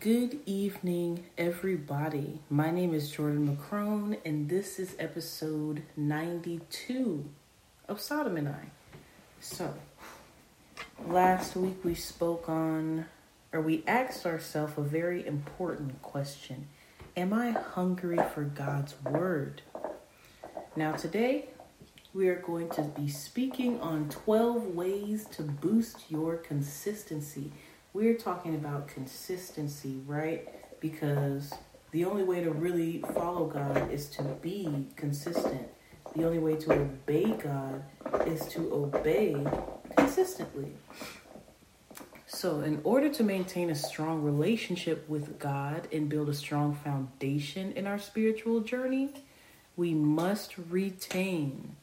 [0.00, 2.40] Good evening, everybody.
[2.48, 7.26] My name is Jordan McCrone, and this is episode 92
[7.86, 8.70] of Sodom and I.
[9.40, 9.74] So,
[11.06, 13.04] last week we spoke on,
[13.52, 16.68] or we asked ourselves a very important question
[17.14, 19.60] Am I hungry for God's Word?
[20.76, 21.50] Now, today
[22.14, 27.52] we are going to be speaking on 12 ways to boost your consistency
[27.92, 30.48] we're talking about consistency, right?
[30.80, 31.52] Because
[31.90, 35.68] the only way to really follow God is to be consistent.
[36.14, 37.84] The only way to obey God
[38.26, 39.44] is to obey
[39.96, 40.72] consistently.
[42.26, 47.72] So, in order to maintain a strong relationship with God and build a strong foundation
[47.72, 49.12] in our spiritual journey,
[49.76, 51.76] we must retain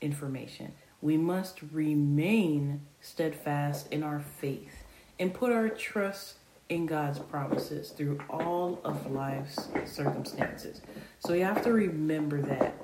[0.00, 0.72] information.
[1.00, 4.79] We must remain steadfast in our faith
[5.20, 6.34] and put our trust
[6.70, 10.80] in God's promises through all of life's circumstances.
[11.18, 12.74] So you have to remember that,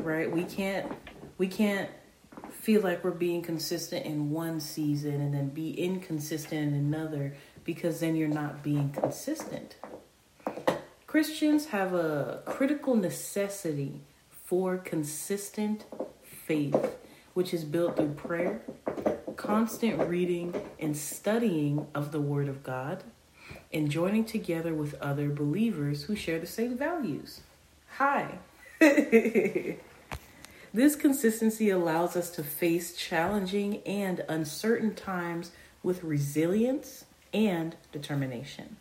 [0.00, 0.30] right?
[0.30, 0.92] We can't
[1.38, 1.88] we can't
[2.50, 8.00] feel like we're being consistent in one season and then be inconsistent in another because
[8.00, 9.76] then you're not being consistent.
[11.06, 14.02] Christians have a critical necessity
[14.44, 15.84] for consistent
[16.22, 16.96] faith,
[17.34, 18.62] which is built through prayer,
[19.38, 23.04] constant reading and studying of the Word of God,
[23.72, 27.40] and joining together with other believers who share the same values.
[27.96, 28.40] Hi.
[28.80, 29.76] this
[30.96, 35.52] consistency allows us to face challenging and uncertain times
[35.82, 38.76] with resilience and determination.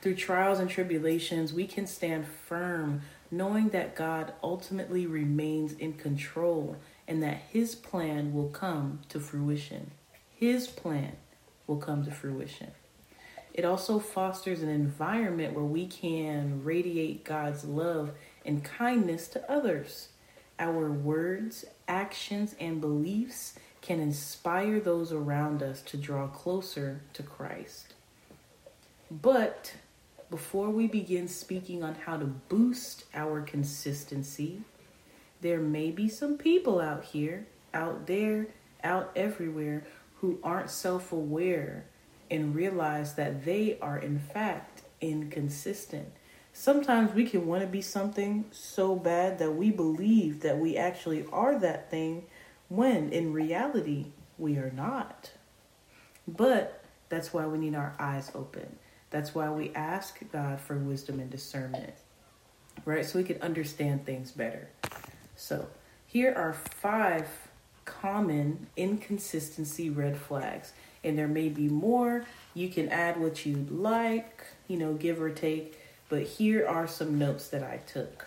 [0.00, 6.76] Through trials and tribulations, we can stand firm knowing that God ultimately remains in control
[7.10, 9.90] and that His plan will come to fruition.
[10.36, 11.16] His plan
[11.66, 12.70] will come to fruition.
[13.52, 18.12] It also fosters an environment where we can radiate God's love
[18.46, 20.10] and kindness to others.
[20.60, 27.94] Our words, actions, and beliefs can inspire those around us to draw closer to Christ.
[29.10, 29.74] But
[30.30, 34.60] before we begin speaking on how to boost our consistency,
[35.40, 38.48] there may be some people out here, out there,
[38.82, 39.84] out everywhere
[40.16, 41.86] who aren't self aware
[42.30, 46.08] and realize that they are, in fact, inconsistent.
[46.52, 51.24] Sometimes we can want to be something so bad that we believe that we actually
[51.32, 52.24] are that thing
[52.68, 55.30] when in reality we are not.
[56.26, 58.76] But that's why we need our eyes open.
[59.10, 61.94] That's why we ask God for wisdom and discernment,
[62.84, 63.04] right?
[63.04, 64.68] So we can understand things better.
[65.40, 65.68] So,
[66.06, 67.26] here are five
[67.86, 72.26] common inconsistency red flags, and there may be more.
[72.52, 75.80] You can add what you'd like, you know, give or take,
[76.10, 78.26] but here are some notes that I took.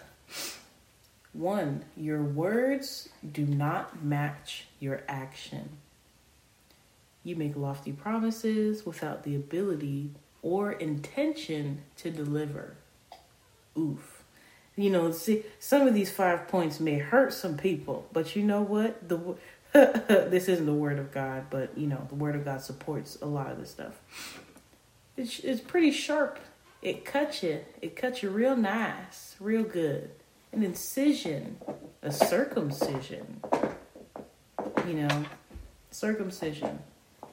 [1.33, 5.69] One, your words do not match your action.
[7.23, 10.09] You make lofty promises without the ability
[10.41, 12.75] or intention to deliver.
[13.77, 14.12] Oof
[14.75, 18.61] you know, see, some of these five points may hurt some people, but you know
[18.61, 19.07] what?
[19.07, 19.35] The
[19.73, 23.25] this isn't the word of God, but you know, the word of God supports a
[23.25, 24.01] lot of this stuff.
[25.17, 26.39] It's it's pretty sharp.
[26.81, 27.61] It cuts you.
[27.81, 30.11] It cuts you real nice, real good.
[30.51, 31.57] An incision,
[32.01, 33.41] a circumcision.
[34.87, 35.25] You know,
[35.91, 36.79] circumcision,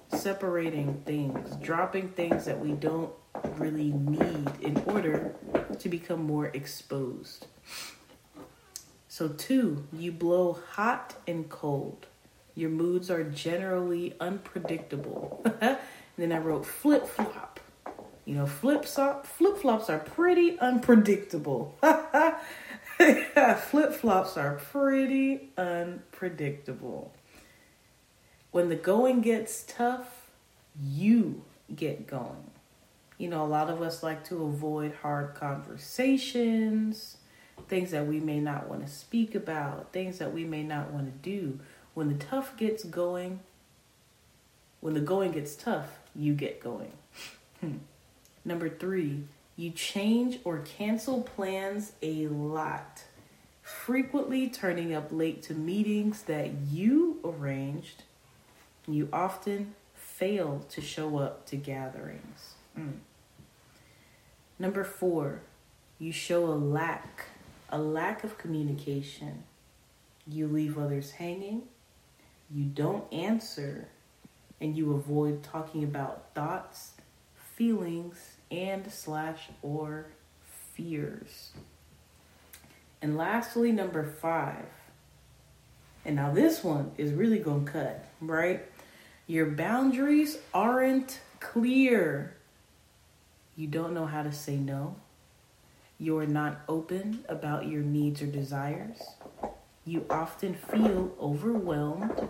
[0.08, 3.12] separating things, dropping things that we don't
[3.56, 5.34] really need in order
[5.80, 7.46] to become more exposed.
[9.08, 12.06] So, two, you blow hot and cold.
[12.54, 15.44] Your moods are generally unpredictable.
[16.16, 17.60] then I wrote flip flop.
[18.24, 21.74] You know, flip flip flops are pretty unpredictable.
[23.58, 27.12] flip flops are pretty unpredictable.
[28.50, 30.30] When the going gets tough,
[30.80, 31.42] you
[31.74, 32.49] get going.
[33.20, 37.18] You know, a lot of us like to avoid hard conversations,
[37.68, 41.04] things that we may not want to speak about, things that we may not want
[41.04, 41.60] to do.
[41.92, 43.40] When the tough gets going,
[44.80, 46.92] when the going gets tough, you get going.
[47.60, 47.76] Hmm.
[48.42, 49.24] Number three,
[49.54, 53.02] you change or cancel plans a lot,
[53.60, 58.04] frequently turning up late to meetings that you arranged.
[58.88, 62.54] You often fail to show up to gatherings.
[62.78, 63.00] Mm.
[64.60, 65.40] Number four,
[65.98, 67.24] you show a lack,
[67.70, 69.44] a lack of communication.
[70.26, 71.62] You leave others hanging,
[72.50, 73.88] you don't answer,
[74.60, 76.92] and you avoid talking about thoughts,
[77.54, 80.08] feelings and slash or
[80.74, 81.52] fears.
[83.00, 84.66] And lastly, number five.
[86.04, 88.60] And now this one is really to cut, right?
[89.26, 92.36] Your boundaries aren't clear.
[93.60, 94.96] You don't know how to say no.
[95.98, 99.02] You're not open about your needs or desires.
[99.84, 102.26] You often feel overwhelmed.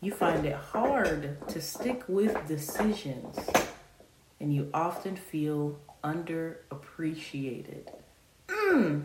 [0.00, 3.38] You find it hard to stick with decisions.
[4.40, 7.92] And you often feel underappreciated.
[8.48, 9.04] Mm.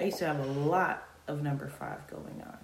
[0.00, 2.58] I used to have a lot of number five going on.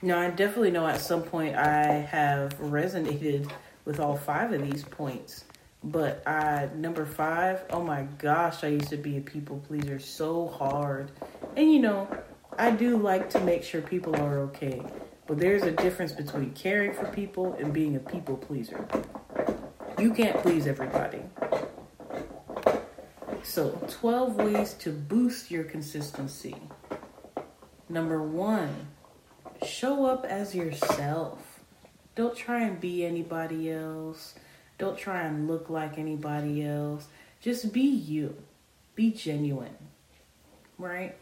[0.00, 3.50] Now, I definitely know at some point I have resonated
[3.84, 5.44] with all five of these points.
[5.84, 10.48] But I number five, oh my gosh, I used to be a people pleaser so
[10.48, 11.10] hard.
[11.56, 12.08] And you know,
[12.58, 14.80] I do like to make sure people are okay.
[15.26, 18.86] But there's a difference between caring for people and being a people pleaser.
[19.98, 21.20] You can't please everybody.
[23.42, 26.56] So, 12 ways to boost your consistency.
[27.90, 28.88] Number one,
[29.66, 31.60] show up as yourself.
[32.14, 34.34] Don't try and be anybody else.
[34.78, 37.06] Don't try and look like anybody else.
[37.40, 38.36] Just be you.
[38.94, 39.76] Be genuine.
[40.78, 41.16] Right?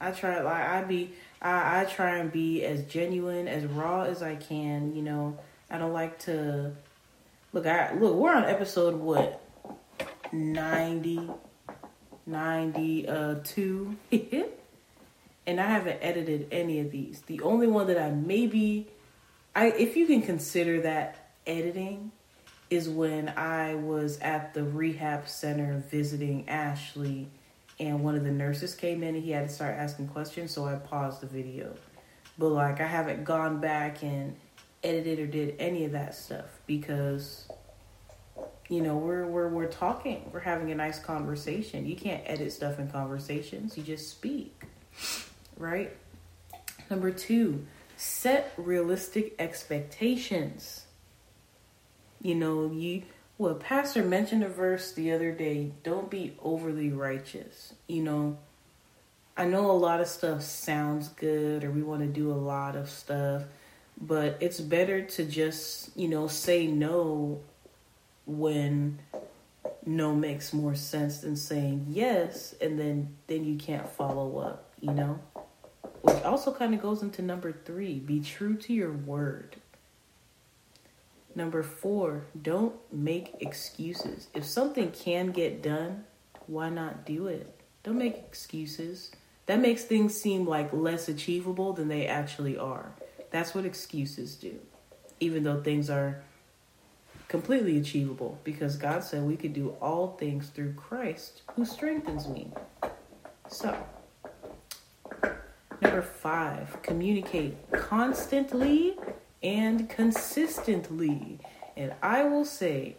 [0.00, 4.22] I try like I be I, I try and be as genuine, as raw as
[4.22, 5.38] I can, you know.
[5.70, 6.72] I don't like to
[7.52, 9.42] look I look, we're on episode what
[10.32, 11.30] 90
[12.26, 14.16] 92 uh,
[15.46, 17.22] and I haven't edited any of these.
[17.22, 18.88] The only one that I maybe
[19.54, 22.12] I if you can consider that editing
[22.70, 27.28] is when I was at the rehab center visiting Ashley,
[27.78, 30.64] and one of the nurses came in and he had to start asking questions, so
[30.64, 31.74] I paused the video.
[32.38, 34.36] But like, I haven't gone back and
[34.82, 37.48] edited or did any of that stuff because
[38.68, 40.30] you know we're we're we're talking.
[40.32, 41.86] We're having a nice conversation.
[41.86, 43.76] You can't edit stuff in conversations.
[43.76, 44.64] You just speak
[45.56, 45.96] right?
[46.90, 47.66] Number two
[47.96, 50.83] set realistic expectations
[52.24, 53.02] you know, you
[53.36, 57.74] well, Pastor mentioned a verse the other day, don't be overly righteous.
[57.86, 58.38] You know,
[59.36, 62.76] I know a lot of stuff sounds good or we want to do a lot
[62.76, 63.42] of stuff,
[64.00, 67.40] but it's better to just, you know, say no
[68.24, 69.00] when
[69.84, 74.92] no makes more sense than saying yes and then then you can't follow up, you
[74.92, 75.18] know?
[76.02, 79.56] Which also kind of goes into number 3, be true to your word.
[81.34, 84.28] Number four, don't make excuses.
[84.34, 86.04] If something can get done,
[86.46, 87.60] why not do it?
[87.82, 89.10] Don't make excuses.
[89.46, 92.92] That makes things seem like less achievable than they actually are.
[93.30, 94.58] That's what excuses do,
[95.18, 96.22] even though things are
[97.28, 102.52] completely achievable because God said we could do all things through Christ who strengthens me.
[103.48, 103.76] So,
[105.80, 108.94] number five, communicate constantly
[109.44, 111.38] and consistently.
[111.76, 112.96] And I will say,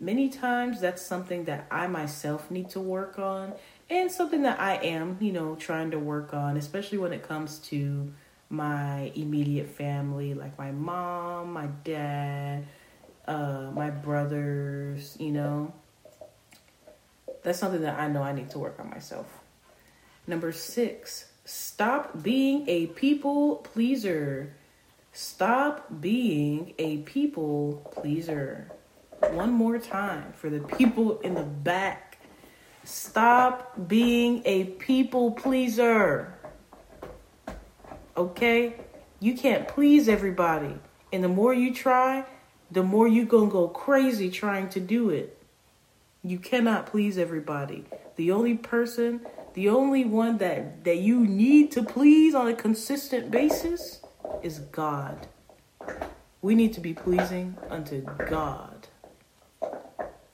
[0.00, 3.54] many times that's something that I myself need to work on,
[3.90, 7.58] and something that I am, you know, trying to work on, especially when it comes
[7.70, 8.12] to
[8.48, 12.64] my immediate family, like my mom, my dad,
[13.26, 15.74] uh, my brothers, you know.
[17.42, 19.26] That's something that I know I need to work on myself.
[20.26, 24.54] Number six, stop being a people pleaser.
[25.20, 28.70] Stop being a people pleaser.
[29.32, 32.18] One more time for the people in the back.
[32.84, 36.38] Stop being a people pleaser.
[38.16, 38.76] Okay?
[39.18, 40.78] You can't please everybody.
[41.12, 42.24] And the more you try,
[42.70, 45.36] the more you're going to go crazy trying to do it.
[46.22, 47.86] You cannot please everybody.
[48.14, 49.22] The only person,
[49.54, 54.00] the only one that that you need to please on a consistent basis
[54.42, 55.26] is God.
[56.40, 58.88] We need to be pleasing unto God.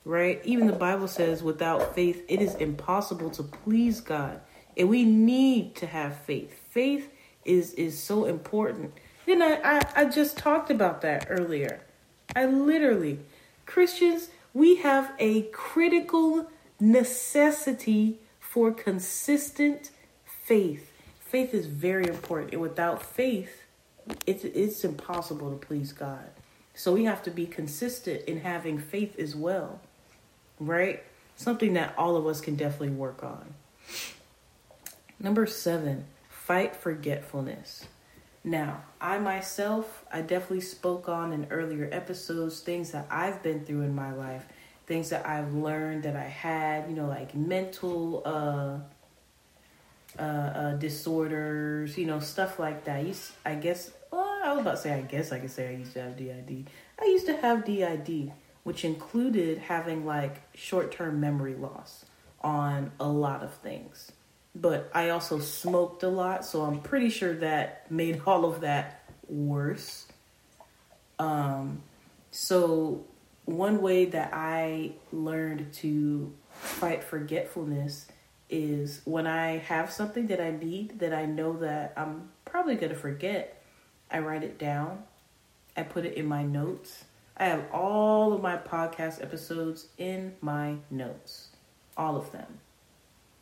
[0.03, 0.39] Right?
[0.43, 4.41] Even the Bible says without faith, it is impossible to please God.
[4.77, 6.53] And we need to have faith.
[6.69, 7.11] Faith
[7.43, 8.93] is is so important.
[9.27, 11.81] And I, I, I just talked about that earlier.
[12.35, 13.19] I literally,
[13.65, 16.47] Christians, we have a critical
[16.79, 19.91] necessity for consistent
[20.25, 20.91] faith.
[21.19, 22.53] Faith is very important.
[22.53, 23.64] And without faith,
[24.25, 26.29] it's it's impossible to please God.
[26.73, 29.79] So we have to be consistent in having faith as well.
[30.59, 31.03] Right?
[31.35, 33.53] Something that all of us can definitely work on.
[35.19, 37.87] Number 7, fight forgetfulness.
[38.43, 43.81] Now, I myself, I definitely spoke on in earlier episodes things that I've been through
[43.81, 44.45] in my life,
[44.85, 48.77] things that I've learned that I had, you know, like mental uh,
[50.19, 52.97] uh, uh disorders, you know, stuff like that.
[52.97, 55.69] I, used, I guess, well, I was about to say, I guess I could say
[55.69, 56.69] I used to have DID.
[56.99, 58.31] I used to have DID,
[58.63, 62.05] which included having like short term memory loss
[62.41, 64.11] on a lot of things
[64.55, 69.03] but I also smoked a lot, so I'm pretty sure that made all of that
[69.27, 70.07] worse.
[71.19, 71.83] Um,
[72.31, 73.05] so
[73.43, 78.07] one way that I learned to fight forgetfulness
[78.49, 82.91] is when I have something that I need that I know that I'm probably going
[82.91, 83.61] to forget,
[84.11, 85.03] I write it down.
[85.75, 87.05] I put it in my notes.
[87.37, 91.49] I have all of my podcast episodes in my notes,
[91.97, 92.59] all of them.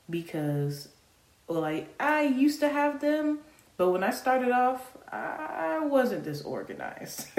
[0.09, 0.89] Because
[1.47, 3.39] like I used to have them,
[3.77, 7.27] but when I started off, I wasn't disorganized.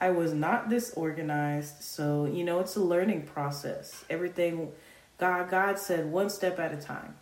[0.00, 1.82] I was not disorganized.
[1.82, 4.04] So, you know, it's a learning process.
[4.08, 4.72] Everything
[5.18, 7.16] God God said one step at a time.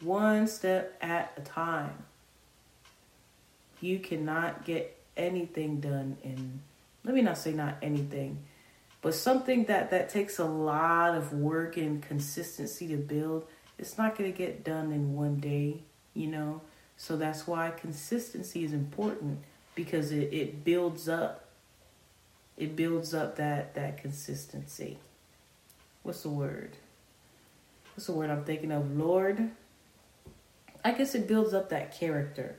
[0.00, 2.04] One step at a time.
[3.80, 6.60] You cannot get anything done in
[7.04, 8.42] let me not say not anything,
[9.00, 13.46] but something that that takes a lot of work and consistency to build
[13.78, 15.82] it's not going to get done in one day,
[16.14, 16.62] you know.
[16.96, 19.40] So that's why consistency is important
[19.74, 21.44] because it, it builds up.
[22.56, 24.98] It builds up that that consistency.
[26.02, 26.76] What's the word?
[27.96, 28.96] What's the word I'm thinking of?
[28.96, 29.50] Lord.
[30.84, 32.56] I guess it builds up that character,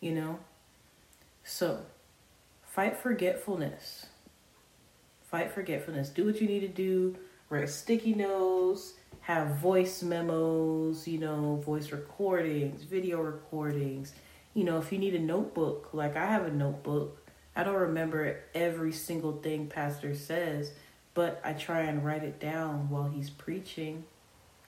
[0.00, 0.38] you know.
[1.44, 1.82] So,
[2.62, 4.06] fight forgetfulness.
[5.30, 6.08] Fight forgetfulness.
[6.08, 7.16] Do what you need to do.
[7.50, 8.94] Write sticky notes
[9.26, 14.12] have voice memos, you know, voice recordings, video recordings.
[14.54, 18.38] You know, if you need a notebook, like I have a notebook, I don't remember
[18.54, 20.70] every single thing pastor says,
[21.12, 24.04] but I try and write it down while he's preaching,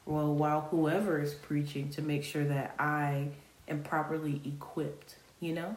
[0.08, 3.28] well, while whoever is preaching to make sure that I
[3.68, 5.76] am properly equipped, you know?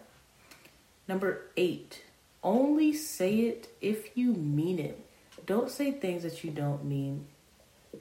[1.07, 2.03] Number eight,
[2.41, 5.05] only say it if you mean it.
[5.45, 7.27] Don't say things that you don't mean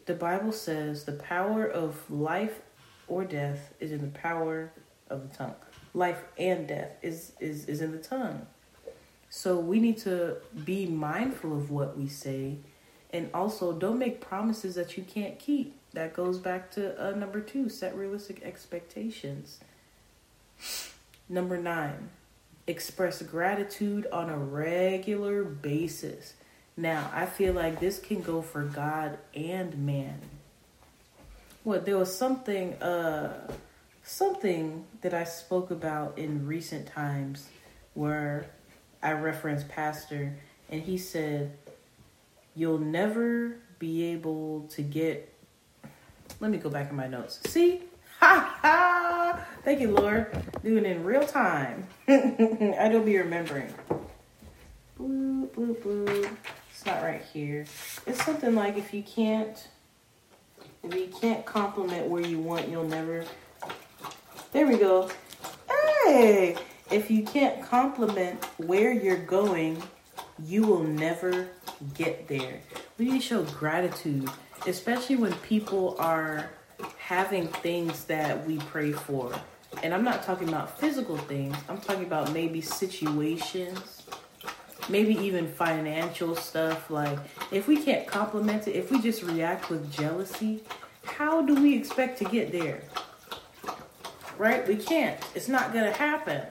[0.07, 2.61] the Bible says the power of life
[3.09, 4.73] or death is in the power
[5.09, 5.55] of the tongue.
[5.95, 8.47] Life and death is, is, is in the tongue.
[9.29, 12.59] So we need to be mindful of what we say
[13.13, 15.80] and also don't make promises that you can't keep.
[15.93, 19.61] That goes back to uh, number two set realistic expectations.
[21.29, 22.11] Number nine,
[22.67, 26.35] express gratitude on a regular basis.
[26.77, 30.21] Now, I feel like this can go for God and man.
[31.65, 33.53] Well, there was something uh
[34.03, 37.49] something that I spoke about in recent times
[37.95, 38.47] where
[39.03, 40.37] I referenced pastor
[40.71, 41.57] and he said
[42.55, 45.30] you'll never be able to get
[46.41, 47.41] let me go back in my notes.
[47.47, 47.83] See?
[48.21, 49.47] Ha ha!
[49.65, 50.27] Thank you, Lord.
[50.63, 51.87] Doing it in real time.
[52.07, 53.73] I don't be remembering.
[54.99, 57.65] It's not right here.
[58.07, 59.69] It's something like if you can't,
[60.83, 63.25] if you can't compliment where you want, you'll never.
[64.53, 65.09] There we go.
[66.05, 66.57] Hey,
[66.91, 69.83] if you can't compliment where you're going,
[70.45, 71.49] you will never
[71.95, 72.61] get there.
[72.99, 74.29] We need to show gratitude,
[74.67, 76.51] especially when people are
[76.99, 79.33] having things that we pray for.
[79.83, 84.01] And I'm not talking about physical things, I'm talking about maybe situations
[84.91, 86.91] maybe even financial stuff.
[86.91, 87.19] Like,
[87.51, 90.63] if we can't compliment it, if we just react with jealousy,
[91.05, 92.83] how do we expect to get there?
[94.37, 94.67] Right?
[94.67, 95.19] We can't.
[95.35, 96.43] It's not going to happen.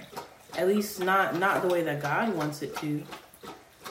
[0.58, 3.04] At least not not the way that God wants it to.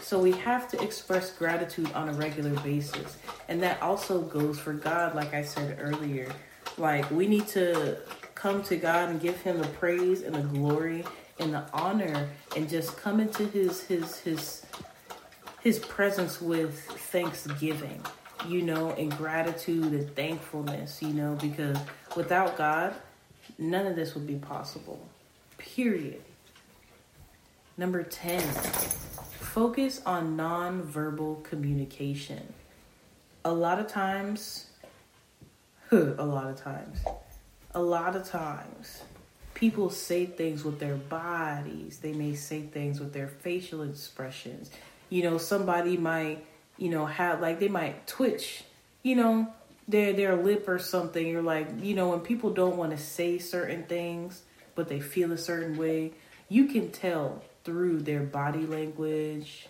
[0.09, 3.19] So we have to express gratitude on a regular basis.
[3.49, 6.33] And that also goes for God like I said earlier.
[6.79, 7.99] Like we need to
[8.35, 11.05] come to God and give him the praise and the glory
[11.39, 14.65] and the honor and just come into his his his
[15.61, 16.81] his presence with
[17.13, 18.03] thanksgiving
[18.47, 21.77] you know and gratitude and thankfulness you know because
[22.17, 22.95] without god
[23.59, 25.01] none of this would be possible
[25.59, 26.23] period
[27.77, 28.41] number 10
[29.59, 32.55] focus on non-verbal communication.
[33.45, 34.67] A lot of times
[35.91, 37.01] a lot of times
[37.73, 39.03] a lot of times
[39.55, 41.99] people say things with their bodies.
[41.99, 44.71] They may say things with their facial expressions.
[45.11, 46.47] You know somebody might
[46.77, 48.63] you know have like they might twitch
[49.03, 49.53] you know
[49.89, 51.27] their their lip or something.
[51.27, 54.43] You're like you know when people don't want to say certain things
[54.77, 56.13] but they feel a certain way
[56.49, 59.67] you can tell through their body language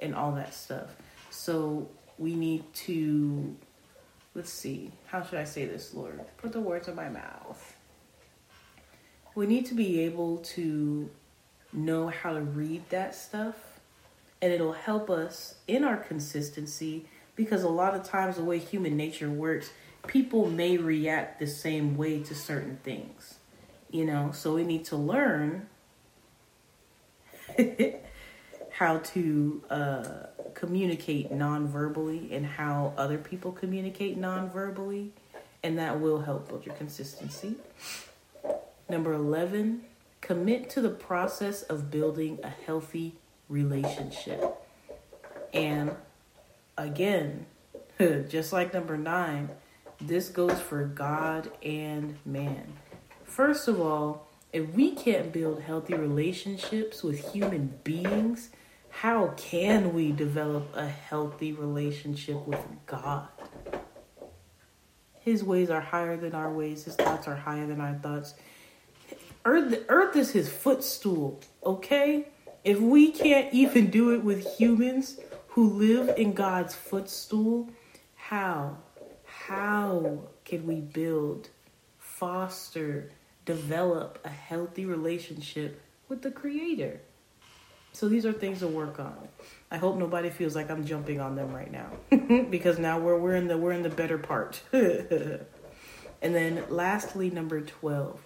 [0.00, 0.96] and all that stuff.
[1.30, 1.88] So
[2.18, 3.54] we need to,
[4.34, 6.20] let's see, how should I say this, Lord?
[6.38, 7.76] Put the words in my mouth.
[9.36, 11.08] We need to be able to
[11.72, 13.54] know how to read that stuff,
[14.42, 18.96] and it'll help us in our consistency because a lot of times the way human
[18.96, 19.70] nature works,
[20.08, 23.38] people may react the same way to certain things,
[23.88, 25.68] you know, so we need to learn
[28.70, 30.04] how to uh,
[30.54, 35.12] communicate non-verbally and how other people communicate non-verbally
[35.62, 37.56] and that will help build your consistency.
[38.88, 39.82] Number 11
[40.20, 43.14] commit to the process of building a healthy
[43.48, 44.56] relationship.
[45.52, 45.92] And
[46.76, 47.46] again
[47.98, 49.48] just like number 9
[50.00, 52.74] this goes for god and man.
[53.24, 58.50] First of all if we can't build healthy relationships with human beings,
[58.88, 63.28] how can we develop a healthy relationship with God?
[65.20, 68.34] His ways are higher than our ways, his thoughts are higher than our thoughts.
[69.44, 72.28] Earth, earth is his footstool, okay?
[72.64, 77.68] If we can't even do it with humans who live in God's footstool,
[78.14, 78.78] how?
[79.24, 81.50] How can we build,
[81.98, 83.10] foster,
[83.46, 87.00] develop a healthy relationship with the creator.
[87.92, 89.28] So these are things to work on.
[89.70, 91.92] I hope nobody feels like I'm jumping on them right now
[92.50, 94.60] because now we're we're in the we're in the better part.
[94.72, 95.46] and
[96.20, 98.20] then lastly number 12,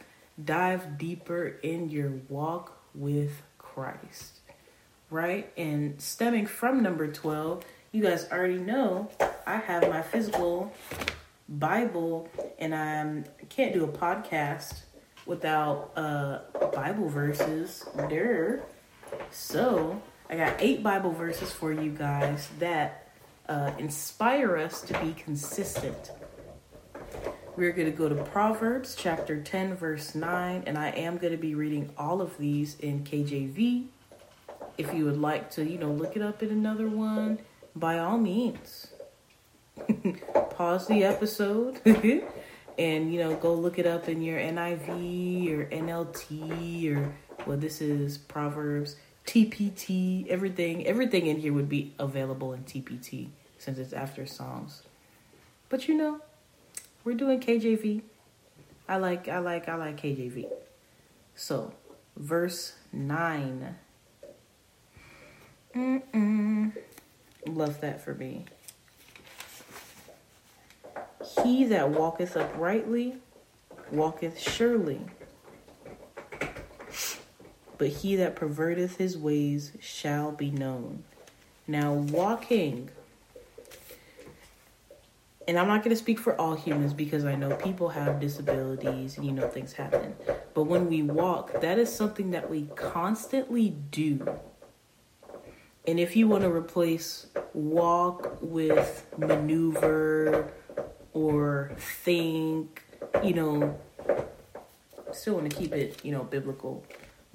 [0.45, 4.41] dive deeper in your walk with Christ.
[5.09, 5.53] Right?
[5.57, 9.11] And stemming from number 12, you guys already know
[9.47, 10.73] I have my physical
[11.49, 14.83] Bible and I um, can't do a podcast
[15.31, 16.41] without uh,
[16.75, 18.65] Bible verses there.
[19.31, 23.09] So I got eight Bible verses for you guys that
[23.49, 26.11] uh, inspire us to be consistent.
[27.57, 31.39] We're going to go to Proverbs chapter 10, verse 9, and I am going to
[31.39, 33.87] be reading all of these in KJV.
[34.79, 37.39] If you would like to, you know, look it up in another one,
[37.77, 38.89] by all means.
[40.51, 41.81] Pause the episode
[42.79, 47.15] and you know go look it up in your NIV or NLT or
[47.47, 53.29] well this is Proverbs TPT everything everything in here would be available in TPT
[53.59, 54.83] since it's after Psalms.
[55.69, 56.21] But you know
[57.05, 58.03] we're doing KJV
[58.89, 60.49] I like I like I like KJV
[61.35, 61.73] so
[62.17, 63.77] verse 9
[65.75, 66.73] Mm-mm.
[67.47, 68.47] love that for me
[71.45, 73.17] he that walketh uprightly
[73.91, 75.01] walketh surely,
[77.79, 81.05] but he that perverteth his ways shall be known.
[81.67, 82.91] Now, walking,
[85.47, 89.17] and I'm not going to speak for all humans because I know people have disabilities
[89.17, 90.15] and you know things happen.
[90.55, 94.27] But when we walk, that is something that we constantly do.
[95.87, 100.53] And if you want to replace walk with maneuver,
[101.13, 101.73] or
[102.05, 102.83] think,
[103.23, 103.79] you know,
[105.13, 106.85] still want to keep it, you know, biblical.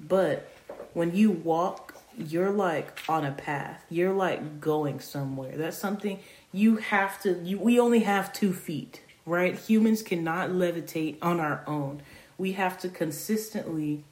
[0.00, 0.50] But
[0.94, 3.84] when you walk, you're like on a path.
[3.90, 5.56] You're like going somewhere.
[5.56, 6.18] That's something
[6.52, 9.58] you have to you we only have 2 feet, right?
[9.58, 12.00] Humans cannot levitate on our own.
[12.38, 14.04] We have to consistently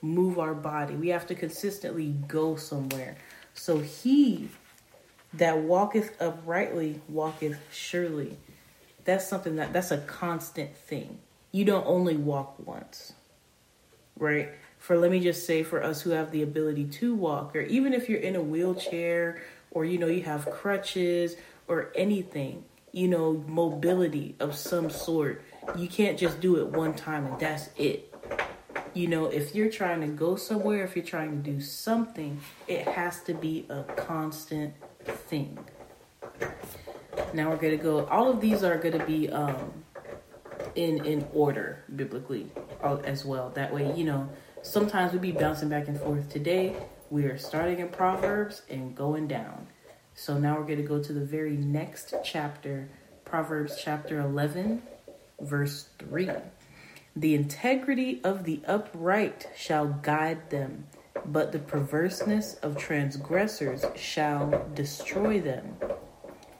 [0.00, 0.94] move our body.
[0.94, 3.16] We have to consistently go somewhere.
[3.52, 4.48] So he
[5.34, 8.38] that walketh uprightly walketh surely
[9.04, 11.18] that's something that that's a constant thing.
[11.52, 13.12] You don't only walk once,
[14.18, 14.50] right?
[14.78, 17.94] For let me just say, for us who have the ability to walk, or even
[17.94, 21.36] if you're in a wheelchair, or you know, you have crutches
[21.68, 25.42] or anything, you know, mobility of some sort,
[25.76, 28.14] you can't just do it one time and that's it.
[28.94, 32.86] You know, if you're trying to go somewhere, if you're trying to do something, it
[32.86, 35.58] has to be a constant thing.
[37.32, 39.84] Now we're going to go, all of these are going to be um,
[40.74, 42.50] in, in order biblically
[42.82, 43.50] uh, as well.
[43.50, 44.28] That way, you know,
[44.62, 46.28] sometimes we be bouncing back and forth.
[46.30, 46.76] Today,
[47.10, 49.66] we are starting in Proverbs and going down.
[50.14, 52.88] So now we're going to go to the very next chapter,
[53.24, 54.82] Proverbs chapter 11,
[55.40, 56.30] verse 3.
[57.16, 60.86] The integrity of the upright shall guide them,
[61.26, 65.76] but the perverseness of transgressors shall destroy them.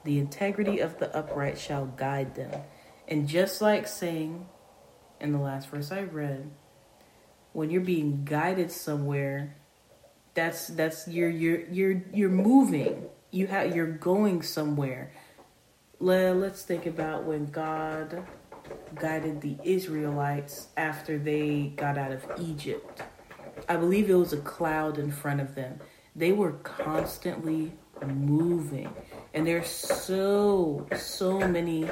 [0.04, 2.62] The integrity of the upright shall guide them.
[3.08, 4.46] And just like saying
[5.20, 6.50] in the last verse I read,
[7.52, 9.56] when you're being guided somewhere,
[10.34, 13.06] that's that's you're you're you're you're moving.
[13.30, 15.12] You have you're going somewhere.
[16.00, 18.26] Let, let's think about when God
[19.00, 23.02] guided the Israelites after they got out of Egypt.
[23.68, 25.78] I believe it was a cloud in front of them.
[26.16, 27.72] They were constantly
[28.04, 28.92] moving.
[29.34, 31.90] And there's so so many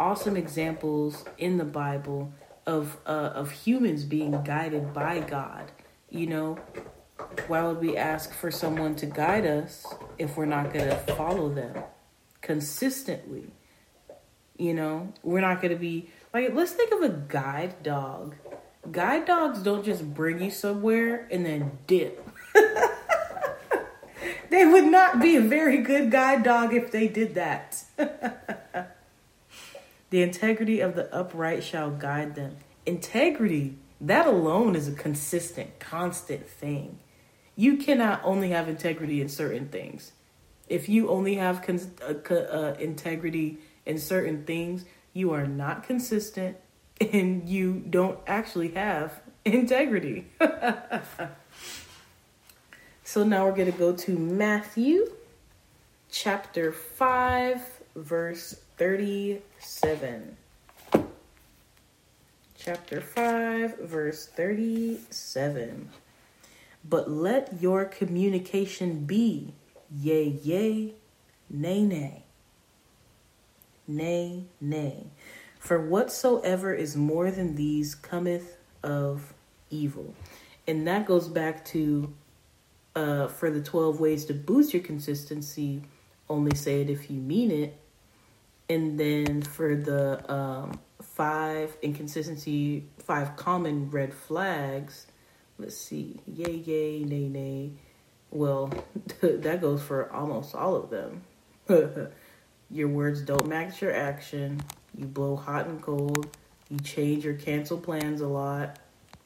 [0.00, 2.32] awesome examples in the Bible
[2.66, 5.70] of uh, of humans being guided by God.
[6.10, 6.58] You know,
[7.46, 9.86] why would we ask for someone to guide us
[10.18, 11.84] if we're not going to follow them
[12.42, 13.52] consistently?
[14.58, 18.34] You know, we're not going to be like, let's think of a guide dog.
[18.90, 22.28] Guide dogs don't just bring you somewhere and then dip.
[24.60, 27.84] they would not be a very good guide dog if they did that.
[30.10, 32.56] the integrity of the upright shall guide them.
[32.84, 36.98] Integrity, that alone is a consistent, constant thing.
[37.54, 40.10] You cannot only have integrity in certain things.
[40.68, 46.56] If you only have con- uh, uh, integrity in certain things, you are not consistent
[47.00, 50.26] and you don't actually have integrity.
[53.10, 55.10] So now we're going to go to Matthew
[56.12, 57.60] chapter 5,
[57.96, 60.36] verse 37.
[62.56, 65.88] Chapter 5, verse 37.
[66.88, 69.54] But let your communication be
[69.92, 70.94] yea, yea,
[71.50, 72.22] nay, nay
[73.88, 75.06] nay, nay.
[75.58, 79.34] For whatsoever is more than these cometh of
[79.68, 80.14] evil.
[80.68, 82.14] And that goes back to
[83.00, 85.82] uh, for the 12 ways to boost your consistency,
[86.28, 87.80] only say it if you mean it.
[88.68, 95.06] And then for the um, five inconsistency, five common red flags,
[95.58, 97.72] let's see, yay, yay, nay, nay.
[98.30, 98.70] Well,
[99.22, 101.22] that goes for almost all of them.
[102.70, 104.60] Your words don't match your action.
[104.96, 106.36] You blow hot and cold.
[106.68, 108.78] You change or cancel plans a lot.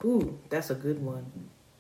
[0.02, 1.26] Ooh, that's a good one.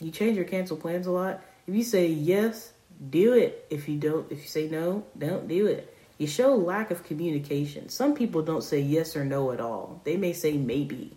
[0.00, 1.40] You change or cancel plans a lot.
[1.66, 2.72] If you say yes,
[3.10, 3.66] do it.
[3.70, 5.94] If you don't, if you say no, don't do it.
[6.18, 7.88] You show lack of communication.
[7.88, 10.00] Some people don't say yes or no at all.
[10.04, 11.16] They may say maybe.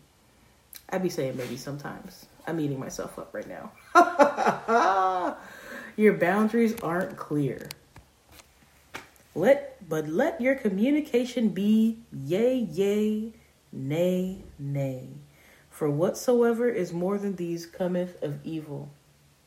[0.90, 2.26] I'd be saying maybe sometimes.
[2.48, 3.72] I'm eating myself up right now.
[5.98, 7.68] Your boundaries aren't clear.
[9.36, 13.32] Let but let your communication be yea, yea,
[13.72, 15.10] nay, nay.
[15.70, 18.90] For whatsoever is more than these cometh of evil.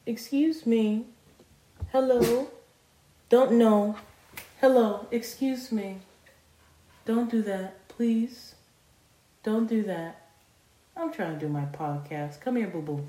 [0.06, 1.06] Excuse me.
[1.92, 2.50] Hello.
[3.28, 3.96] Don't know.
[4.60, 5.06] Hello.
[5.10, 5.98] Excuse me.
[7.04, 8.54] Don't do that, please.
[9.42, 10.28] Don't do that.
[10.96, 12.40] I'm trying to do my podcast.
[12.40, 13.06] Come here, boo boo.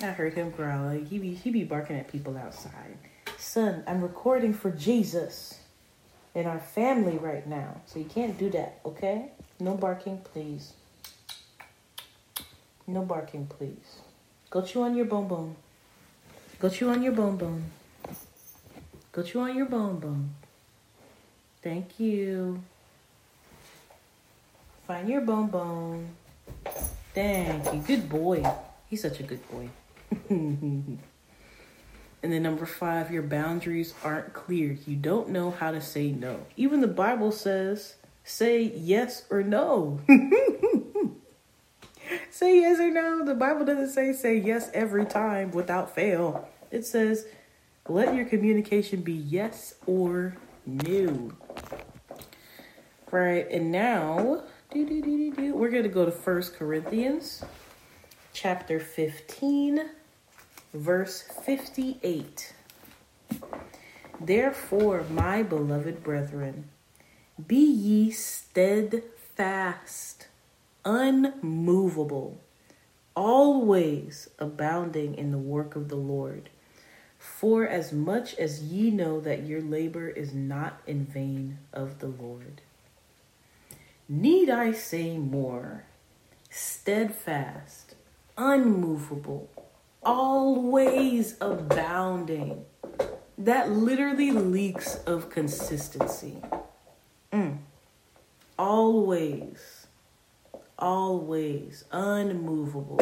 [0.00, 1.06] I heard him growling.
[1.06, 2.98] He be he be barking at people outside.
[3.38, 5.60] Son, I'm recording for Jesus
[6.34, 7.80] and our family right now.
[7.86, 9.30] So you can't do that, okay?
[9.58, 10.74] No barking, please.
[12.86, 14.00] No barking, please.
[14.56, 15.54] Go chew on your bone bone.
[16.58, 17.64] Go chew on your bone bone.
[19.12, 20.30] Go chew on your bone bone.
[21.62, 22.62] Thank you.
[24.86, 26.08] Find your bone bone.
[27.14, 27.80] Thank you.
[27.80, 28.50] Good boy.
[28.88, 29.68] He's such a good boy.
[32.22, 34.78] And then number five, your boundaries aren't clear.
[34.86, 36.40] You don't know how to say no.
[36.56, 40.00] Even the Bible says, say yes or no.
[42.36, 43.24] say yes or no.
[43.24, 46.48] The Bible doesn't say say yes every time without fail.
[46.70, 47.26] It says,
[47.88, 51.32] let your communication be yes or no.
[53.10, 54.42] Right, and now
[54.74, 57.44] we're going to go to First Corinthians
[58.32, 59.88] chapter 15
[60.76, 62.52] verse 58.
[64.20, 66.70] Therefore, my beloved brethren,
[67.46, 69.04] be ye steadfast,
[70.86, 72.40] unmovable,
[73.16, 76.48] always abounding in the work of the Lord.
[77.18, 82.06] For as much as ye know that your labor is not in vain of the
[82.06, 82.62] Lord.
[84.08, 85.84] Need I say more?
[86.50, 87.96] Steadfast,
[88.38, 89.50] unmovable,
[90.04, 92.64] always abounding.
[93.36, 96.36] That literally leaks of consistency.
[97.32, 97.58] Mm.
[98.56, 99.75] Always,
[100.78, 103.00] always unmovable,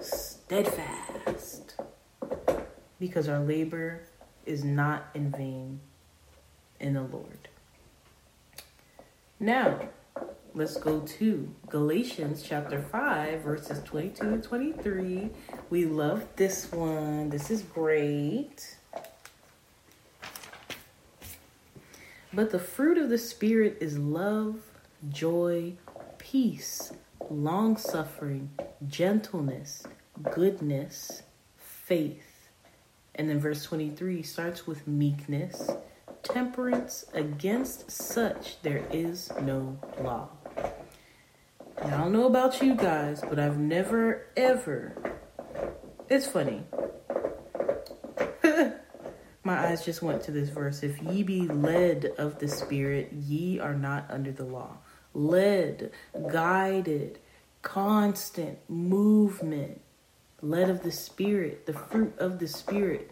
[0.00, 1.76] steadfast.
[2.98, 4.02] Because our labor
[4.46, 5.80] is not in vain
[6.80, 7.48] in the Lord.
[9.38, 9.80] Now,
[10.54, 15.30] let's go to Galatians chapter 5, verses 22 and 23.
[15.68, 17.28] We love this one.
[17.28, 18.78] This is great.
[22.32, 24.60] But the fruit of the Spirit is love,
[25.10, 25.74] joy,
[26.18, 26.92] peace,
[27.30, 28.50] long suffering,
[28.86, 29.84] gentleness,
[30.34, 31.22] goodness,
[31.56, 32.48] faith.
[33.14, 35.70] And then verse 23 starts with meekness,
[36.22, 37.04] temperance.
[37.14, 40.28] Against such there is no law.
[41.82, 44.96] I don't know about you guys, but I've never ever.
[46.08, 46.62] It's funny.
[49.44, 50.82] My eyes just went to this verse.
[50.82, 54.78] If ye be led of the Spirit, ye are not under the law.
[55.16, 55.92] Led,
[56.30, 57.18] guided,
[57.62, 59.80] constant movement,
[60.42, 63.10] led of the Spirit, the fruit of the Spirit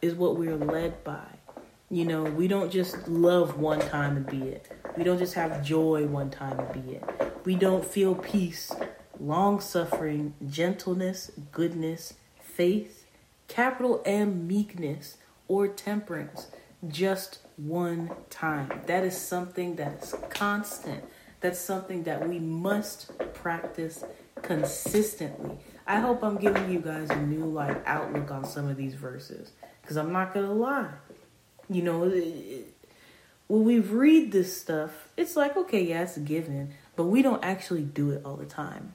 [0.00, 1.26] is what we're led by.
[1.90, 4.72] You know, we don't just love one time and be it.
[4.96, 7.04] We don't just have joy one time and be it.
[7.44, 8.72] We don't feel peace,
[9.20, 13.04] long suffering, gentleness, goodness, faith,
[13.48, 16.46] capital M meekness or temperance
[16.88, 18.82] just one time.
[18.86, 21.04] That is something that is constant.
[21.40, 24.04] That's something that we must practice
[24.42, 25.58] consistently.
[25.86, 29.50] I hope I'm giving you guys a new like outlook on some of these verses
[29.80, 30.92] because I'm not gonna lie.
[31.68, 32.74] You know, it, it,
[33.48, 37.82] when we read this stuff, it's like okay, yeah, it's given, but we don't actually
[37.82, 38.92] do it all the time.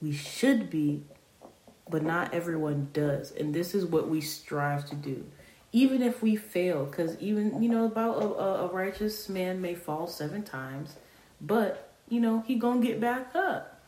[0.00, 1.04] We should be
[1.88, 3.32] but not everyone does.
[3.32, 5.24] And this is what we strive to do.
[5.74, 10.06] Even if we fail, because even, you know, about a, a, righteous man may fall
[10.06, 10.94] seven times,
[11.40, 13.82] but, you know, he gonna get back up.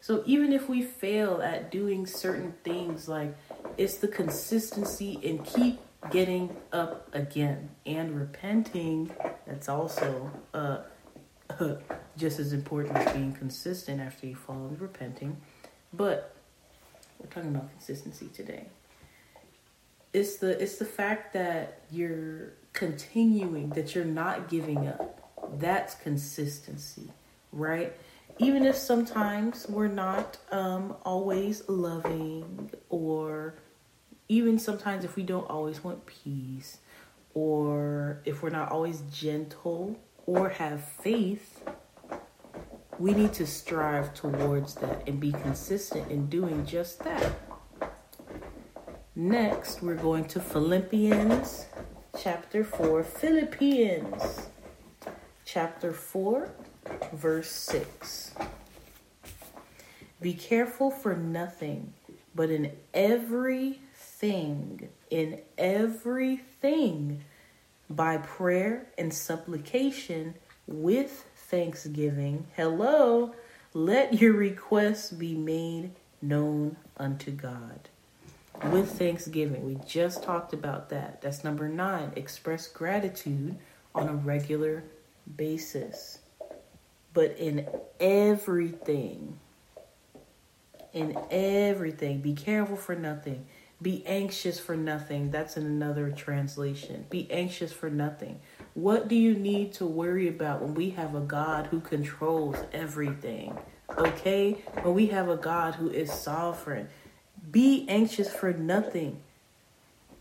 [0.00, 3.36] So even if we fail at doing certain things, like
[3.76, 5.78] it's the consistency and keep
[6.10, 9.14] getting up again and repenting.
[9.46, 10.78] That's also uh,
[12.16, 15.36] just as important as being consistent after you fall and repenting.
[15.92, 16.34] But
[17.20, 18.66] we're talking about consistency today.
[20.12, 25.32] It's the it's the fact that you're continuing, that you're not giving up.
[25.58, 27.10] That's consistency,
[27.52, 27.94] right?
[28.38, 33.54] Even if sometimes we're not um, always loving, or
[34.28, 36.78] even sometimes if we don't always want peace,
[37.34, 41.62] or if we're not always gentle or have faith,
[42.98, 47.32] we need to strive towards that and be consistent in doing just that.
[49.20, 51.66] Next, we're going to Philippians
[52.20, 53.02] chapter 4.
[53.02, 54.48] Philippians
[55.44, 56.48] chapter 4,
[57.14, 58.36] verse 6.
[60.20, 61.94] Be careful for nothing,
[62.32, 67.24] but in everything, in everything,
[67.90, 70.36] by prayer and supplication
[70.68, 72.46] with thanksgiving.
[72.54, 73.34] Hello,
[73.74, 75.90] let your requests be made
[76.22, 77.88] known unto God.
[78.64, 81.22] With thanksgiving, we just talked about that.
[81.22, 82.12] That's number nine.
[82.16, 83.56] Express gratitude
[83.94, 84.84] on a regular
[85.36, 86.18] basis.
[87.14, 87.68] But in
[87.98, 89.38] everything,
[90.92, 93.46] in everything, be careful for nothing.
[93.80, 95.30] Be anxious for nothing.
[95.30, 97.06] That's in another translation.
[97.10, 98.40] Be anxious for nothing.
[98.74, 103.56] What do you need to worry about when we have a God who controls everything?
[103.96, 104.64] Okay?
[104.82, 106.88] When we have a God who is sovereign.
[107.50, 109.20] Be anxious for nothing,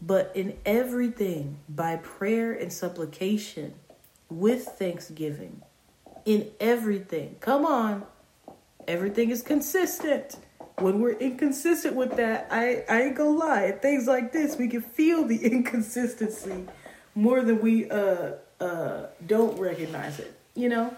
[0.01, 3.73] but in everything by prayer and supplication
[4.29, 5.61] with thanksgiving.
[6.25, 7.37] In everything.
[7.39, 8.05] Come on.
[8.87, 10.37] Everything is consistent.
[10.79, 13.71] When we're inconsistent with that, I, I ain't gonna lie.
[13.71, 16.65] Things like this, we can feel the inconsistency
[17.15, 20.95] more than we uh uh, don't recognize it, you know?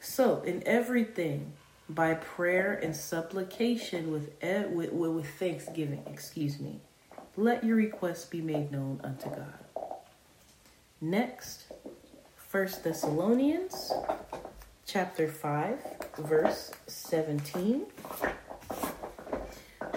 [0.00, 1.52] So, in everything,
[1.88, 4.32] by prayer and supplication with,
[4.70, 6.80] with, with thanksgiving, excuse me,
[7.36, 9.54] let your requests be made known unto God.
[11.00, 11.72] Next,
[12.36, 13.92] First Thessalonians
[14.86, 15.78] chapter 5,
[16.18, 17.86] verse 17.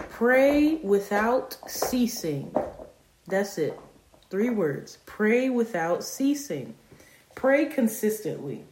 [0.10, 2.56] Pray without ceasing.
[3.28, 3.78] That's it.
[4.30, 6.76] Three words pray without ceasing,
[7.36, 8.64] pray consistently.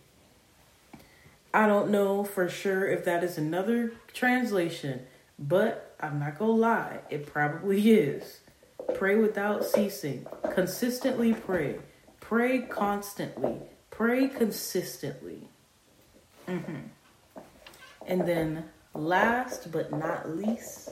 [1.53, 5.01] I don't know for sure if that is another translation,
[5.37, 8.39] but I'm not gonna lie, it probably is.
[8.95, 11.77] Pray without ceasing, consistently pray,
[12.19, 13.57] pray constantly,
[13.91, 15.47] pray consistently.
[16.47, 16.75] Mm-hmm.
[18.07, 20.89] And then, last but not least,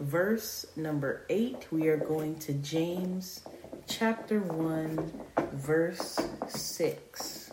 [0.00, 3.42] verse number eight, we are going to James
[3.86, 5.12] chapter 1,
[5.52, 7.43] verse 6.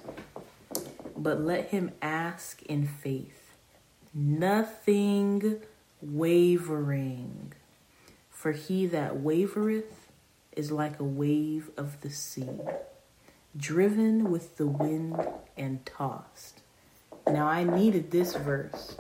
[1.21, 3.57] But let him ask in faith,
[4.13, 5.62] nothing
[6.01, 7.53] wavering.
[8.29, 10.10] For he that wavereth
[10.55, 12.60] is like a wave of the sea,
[13.55, 15.15] driven with the wind
[15.55, 16.62] and tossed.
[17.27, 18.95] Now, I needed this verse.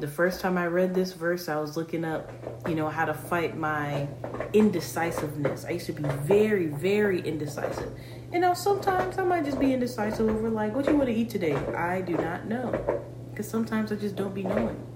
[0.00, 2.30] The first time I read this verse, I was looking up,
[2.66, 4.08] you know, how to fight my
[4.54, 5.66] indecisiveness.
[5.66, 7.92] I used to be very, very indecisive.
[8.32, 11.30] And know, sometimes I might just be indecisive over, like, what you want to eat
[11.30, 11.56] today?
[11.56, 13.04] I do not know.
[13.30, 14.86] Because sometimes I just don't be knowing.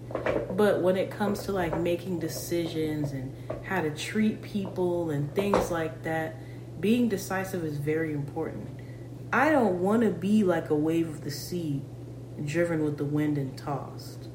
[0.56, 5.70] But when it comes to like making decisions and how to treat people and things
[5.70, 6.36] like that,
[6.80, 8.68] being decisive is very important.
[9.32, 11.82] I don't want to be like a wave of the sea
[12.44, 14.28] driven with the wind and tossed.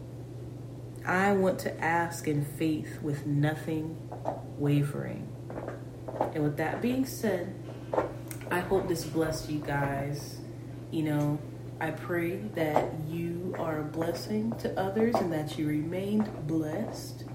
[1.06, 3.98] I want to ask in faith with nothing
[4.58, 5.28] wavering.
[6.34, 7.56] And with that being said,
[8.52, 10.40] I hope this blessed you guys.
[10.90, 11.40] You know,
[11.80, 17.26] I pray that you are a blessing to others and that you remained blessed.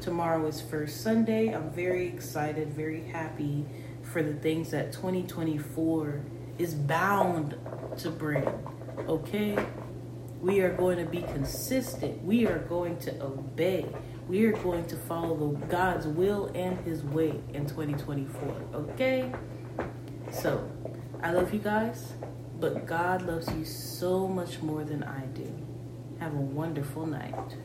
[0.00, 1.54] Tomorrow is First Sunday.
[1.54, 3.66] I'm very excited, very happy
[4.02, 6.24] for the things that 2024
[6.56, 7.58] is bound
[7.98, 8.48] to bring.
[9.06, 9.58] Okay?
[10.40, 12.24] We are going to be consistent.
[12.24, 13.84] We are going to obey.
[14.28, 18.56] We are going to follow God's will and His way in 2024.
[18.74, 19.30] Okay?
[20.34, 20.68] So,
[21.22, 22.12] I love you guys,
[22.58, 25.50] but God loves you so much more than I do.
[26.18, 27.56] Have a wonderful night.